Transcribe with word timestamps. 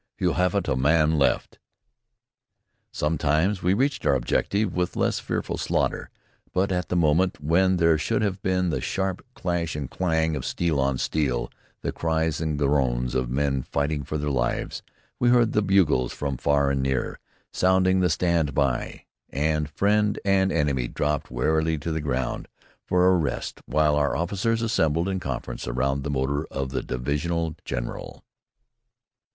You 0.17 0.33
haven't 0.33 0.67
a 0.67 0.75
man 0.75 1.19
left!" 1.19 1.59
Sometimes 2.91 3.61
we 3.61 3.75
reached 3.75 4.03
our 4.03 4.15
objective 4.15 4.73
with 4.73 4.95
less 4.95 5.19
fearful 5.19 5.57
slaughter, 5.59 6.09
but 6.53 6.71
at 6.71 6.89
the 6.89 6.95
moment 6.95 7.39
when 7.39 7.77
there 7.77 7.99
should 7.99 8.23
have 8.23 8.41
been 8.41 8.71
the 8.71 8.81
sharp 8.81 9.23
clash 9.35 9.75
and 9.75 9.91
clang 9.91 10.35
of 10.35 10.43
steel 10.43 10.79
on 10.79 10.97
steel, 10.97 11.51
the 11.81 11.91
cries 11.91 12.41
and 12.41 12.57
groans 12.57 13.13
of 13.13 13.29
men 13.29 13.61
fighting 13.61 14.03
for 14.03 14.17
their 14.17 14.31
lives, 14.31 14.81
we 15.19 15.29
heard 15.29 15.53
the 15.53 15.61
bugles 15.61 16.11
from 16.11 16.35
far 16.35 16.71
and 16.71 16.81
near, 16.81 17.19
sounding 17.53 17.99
the 17.99 18.09
"stand 18.09 18.55
by," 18.55 19.05
and 19.29 19.69
friend 19.69 20.17
and 20.25 20.51
enemy 20.51 20.87
dropped 20.87 21.29
wearily 21.29 21.77
to 21.77 21.91
the 21.91 22.01
ground 22.01 22.47
for 22.87 23.05
a 23.07 23.15
rest 23.15 23.61
while 23.67 23.93
our 23.93 24.15
officers 24.15 24.63
assembled 24.63 25.07
in 25.07 25.19
conference 25.19 25.67
around 25.67 26.01
the 26.01 26.09
motor 26.09 26.45
of 26.47 26.69
the 26.69 26.81
divisional 26.81 27.53
general. 27.65 28.23